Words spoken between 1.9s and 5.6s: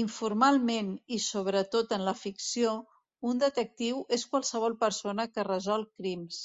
en la ficció, un detectiu és qualsevol persona que